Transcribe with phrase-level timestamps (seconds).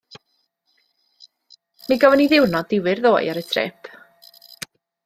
[1.87, 3.95] Mi gafon ni ddiwrnod difyr ddoe ar y trip.